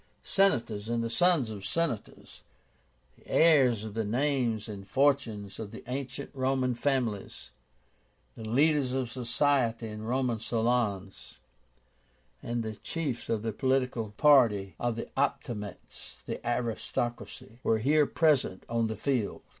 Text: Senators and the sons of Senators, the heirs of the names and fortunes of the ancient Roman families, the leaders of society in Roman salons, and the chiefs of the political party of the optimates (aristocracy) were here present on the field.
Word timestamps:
Senators 0.23 0.89
and 0.89 1.03
the 1.03 1.11
sons 1.11 1.51
of 1.51 1.63
Senators, 1.63 2.41
the 3.15 3.27
heirs 3.27 3.83
of 3.83 3.93
the 3.93 4.03
names 4.03 4.67
and 4.67 4.87
fortunes 4.87 5.59
of 5.59 5.69
the 5.69 5.83
ancient 5.85 6.31
Roman 6.33 6.73
families, 6.73 7.51
the 8.35 8.43
leaders 8.43 8.93
of 8.93 9.11
society 9.11 9.87
in 9.87 10.01
Roman 10.01 10.39
salons, 10.39 11.37
and 12.41 12.63
the 12.63 12.77
chiefs 12.77 13.29
of 13.29 13.43
the 13.43 13.53
political 13.53 14.09
party 14.17 14.73
of 14.79 14.95
the 14.95 15.07
optimates 15.15 16.15
(aristocracy) 16.43 17.59
were 17.61 17.77
here 17.77 18.07
present 18.07 18.65
on 18.67 18.87
the 18.87 18.97
field. 18.97 19.43